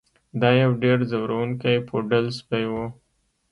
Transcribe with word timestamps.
دا 0.41 0.49
یو 0.61 0.71
ډیر 0.83 0.99
ځورونکی 1.11 1.75
پوډل 1.87 2.25
سپی 2.37 2.65
و 2.71 2.73